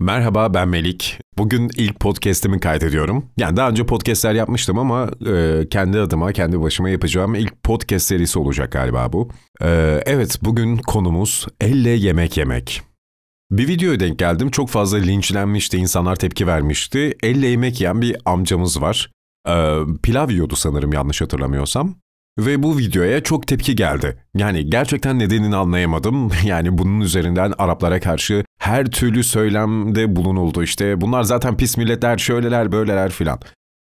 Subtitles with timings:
[0.00, 1.20] Merhaba ben Melik.
[1.38, 3.26] Bugün ilk podcast'imi kaydediyorum.
[3.36, 8.38] Yani daha önce podcast'ler yapmıştım ama e, kendi adıma, kendi başıma yapacağım ilk podcast serisi
[8.38, 9.28] olacak galiba bu.
[9.62, 12.82] E, evet bugün konumuz elle yemek yemek.
[13.50, 14.50] Bir videoya denk geldim.
[14.50, 17.16] Çok fazla linçlenmişti, insanlar tepki vermişti.
[17.22, 19.10] Elle yemek yiyen bir amcamız var.
[19.48, 21.94] E, pilav yiyordu sanırım yanlış hatırlamıyorsam.
[22.38, 24.24] Ve bu videoya çok tepki geldi.
[24.36, 26.30] Yani gerçekten nedenini anlayamadım.
[26.44, 30.62] Yani bunun üzerinden Araplara karşı her türlü söylemde bulunuldu.
[30.62, 33.40] İşte bunlar zaten pis milletler, şöyleler, böyleler filan.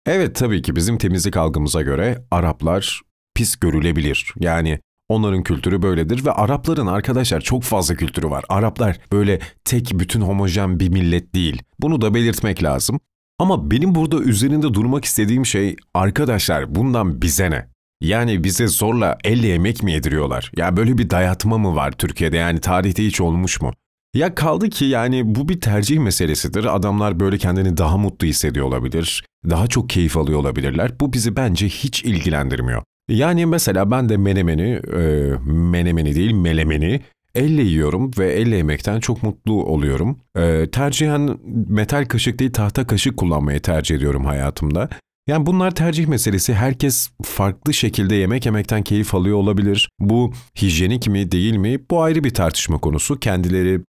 [0.05, 3.01] Evet tabii ki bizim temizlik algımıza göre Araplar
[3.35, 4.33] pis görülebilir.
[4.39, 8.43] Yani onların kültürü böyledir ve Arapların arkadaşlar çok fazla kültürü var.
[8.49, 11.61] Araplar böyle tek bütün homojen bir millet değil.
[11.79, 12.99] Bunu da belirtmek lazım.
[13.39, 17.67] Ama benim burada üzerinde durmak istediğim şey arkadaşlar bundan bize ne?
[18.01, 20.51] Yani bize zorla elle yemek mi yediriyorlar?
[20.57, 23.73] Ya böyle bir dayatma mı var Türkiye'de yani tarihte hiç olmuş mu?
[24.13, 26.75] Ya kaldı ki yani bu bir tercih meselesidir.
[26.75, 29.25] Adamlar böyle kendini daha mutlu hissediyor olabilir.
[29.49, 30.99] Daha çok keyif alıyor olabilirler.
[30.99, 32.83] Bu bizi bence hiç ilgilendirmiyor.
[33.09, 37.01] Yani mesela ben de menemeni, e, menemeni değil melemeni
[37.35, 40.19] elle yiyorum ve elle yemekten çok mutlu oluyorum.
[40.37, 41.37] E, tercihen
[41.67, 44.89] metal kaşık değil tahta kaşık kullanmayı tercih ediyorum hayatımda.
[45.27, 46.53] Yani bunlar tercih meselesi.
[46.53, 49.89] Herkes farklı şekilde yemek yemekten keyif alıyor olabilir.
[49.99, 51.79] Bu hijyenik mi değil mi?
[51.91, 53.19] Bu ayrı bir tartışma konusu.
[53.19, 53.81] Kendileri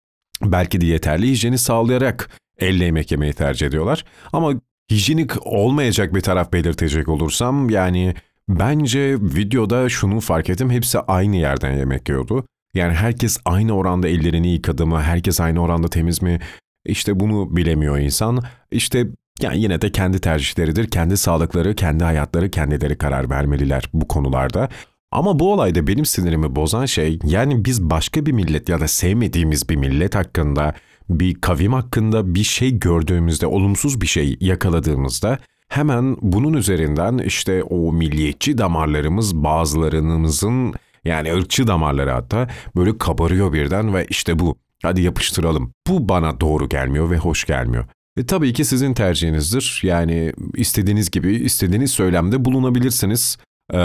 [0.43, 4.05] belki de yeterli hijyeni sağlayarak elle yemek yemeyi tercih ediyorlar.
[4.33, 4.55] Ama
[4.91, 8.15] hijyenik olmayacak bir taraf belirtecek olursam yani
[8.49, 10.71] bence videoda şunu fark ettim.
[10.71, 12.47] Hepsi aynı yerden yemek yiyordu.
[12.75, 15.03] Yani herkes aynı oranda ellerini yıkadı mı?
[15.03, 16.41] Herkes aynı oranda temiz mi?
[16.87, 18.43] İşte bunu bilemiyor insan.
[18.71, 19.07] İşte
[19.41, 24.69] yani yine de kendi tercihleridir, kendi sağlıkları, kendi hayatları kendileri karar vermeliler bu konularda.
[25.15, 29.69] Ama bu olayda benim sinirimi bozan şey yani biz başka bir millet ya da sevmediğimiz
[29.69, 30.75] bir millet hakkında,
[31.11, 37.93] bir kavim hakkında bir şey gördüğümüzde, olumsuz bir şey yakaladığımızda hemen bunun üzerinden işte o
[37.93, 45.73] milliyetçi damarlarımız bazılarımızın yani ırkçı damarları hatta böyle kabarıyor birden ve işte bu hadi yapıştıralım.
[45.89, 47.85] Bu bana doğru gelmiyor ve hoş gelmiyor.
[48.17, 49.81] E, tabii ki sizin tercihinizdir.
[49.83, 53.39] Yani istediğiniz gibi, istediğiniz söylemde bulunabilirsiniz.
[53.75, 53.79] Ee,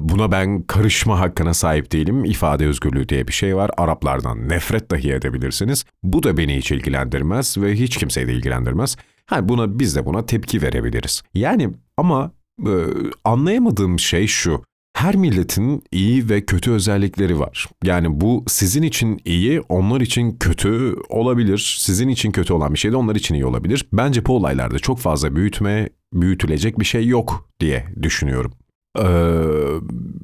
[0.00, 2.24] buna ben karışma hakkına sahip değilim.
[2.24, 3.70] İfade özgürlüğü diye bir şey var.
[3.76, 5.84] Araplardan nefret dahi edebilirsiniz.
[6.02, 8.96] Bu da beni hiç ilgilendirmez ve hiç kimseyi de ilgilendirmez.
[9.26, 11.22] Ha, buna biz de buna tepki verebiliriz.
[11.34, 12.30] Yani ama
[12.66, 12.72] e,
[13.24, 14.62] anlayamadığım şey şu
[14.96, 17.66] her milletin iyi ve kötü özellikleri var.
[17.84, 21.76] Yani bu sizin için iyi, onlar için kötü olabilir.
[21.78, 23.86] Sizin için kötü olan bir şey de onlar için iyi olabilir.
[23.92, 28.52] Bence bu olaylarda çok fazla büyütme, büyütülecek bir şey yok diye düşünüyorum.
[28.98, 29.06] Ee,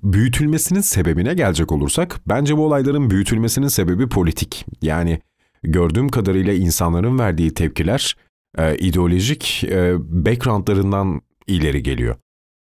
[0.03, 4.67] büyütülmesinin sebebine gelecek olursak, bence bu olayların büyütülmesinin sebebi politik.
[4.83, 5.21] Yani
[5.63, 8.17] gördüğüm kadarıyla insanların verdiği tepkiler
[8.59, 12.17] e, ideolojik e, backgroundlarından ileri geliyor.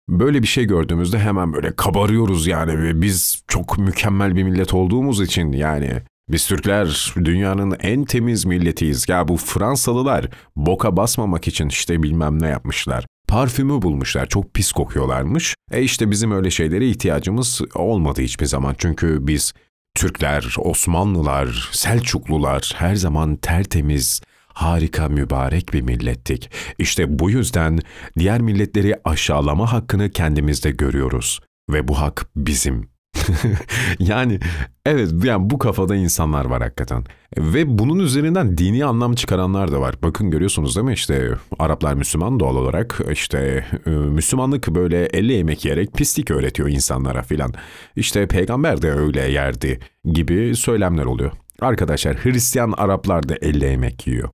[0.10, 5.52] Böyle bir şey gördüğümüzde hemen böyle kabarıyoruz yani biz çok mükemmel bir millet olduğumuz için
[5.52, 5.92] yani
[6.30, 9.10] biz Türkler dünyanın en temiz milletiyiz.
[9.10, 13.06] Ya bu Fransalılar boka basmamak için işte bilmem ne yapmışlar.
[13.28, 14.26] Parfümü bulmuşlar.
[14.26, 15.56] Çok pis kokuyorlarmış.
[15.72, 18.76] E işte bizim öyle şeylere ihtiyacımız olmadı hiçbir zaman.
[18.78, 19.54] Çünkü biz
[19.96, 26.52] Türkler, Osmanlılar, Selçuklular her zaman tertemiz, harika mübarek bir millettik.
[26.78, 27.80] İşte bu yüzden
[28.20, 31.40] diğer milletleri aşağılama hakkını kendimizde görüyoruz
[31.70, 32.93] ve bu hak bizim.
[34.00, 34.40] yani
[34.86, 37.04] evet yani bu kafada insanlar var hakikaten.
[37.38, 39.96] Ve bunun üzerinden dini anlam çıkaranlar da var.
[40.04, 41.30] Bakın görüyorsunuz değil mi işte
[41.60, 47.54] Araplar Müslüman doğal olarak işte e, Müslümanlık böyle elle yemek yiyerek pislik öğretiyor insanlara filan.
[47.96, 51.32] İşte peygamber de öyle yerdi gibi söylemler oluyor.
[51.62, 54.30] Arkadaşlar Hristiyan Araplar da elle yemek yiyor.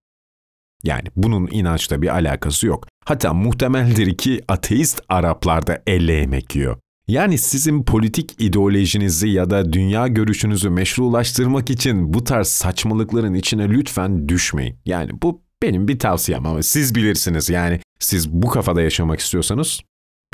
[0.84, 2.88] Yani bunun inançla bir alakası yok.
[3.06, 6.78] Hatta muhtemeldir ki ateist Araplar da elle yemek yiyor.
[7.10, 14.30] Yani sizin politik ideolojinizi ya da dünya görüşünüzü meşrulaştırmak için bu tarz saçmalıkların içine lütfen
[14.30, 14.76] düşmeyin.
[14.86, 17.50] Yani bu benim bir tavsiyem ama siz bilirsiniz.
[17.50, 19.82] Yani siz bu kafada yaşamak istiyorsanız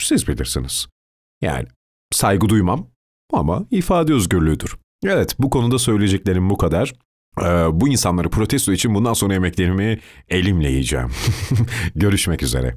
[0.01, 0.88] siz bilirsiniz.
[1.41, 1.67] Yani
[2.11, 2.88] saygı duymam
[3.33, 4.75] ama ifade özgürlüğüdür.
[5.05, 6.94] Evet bu konuda söyleyeceklerim bu kadar.
[7.41, 11.09] Ee, bu insanları protesto için bundan sonra yemeklerimi elimle yiyeceğim.
[11.95, 12.75] Görüşmek üzere.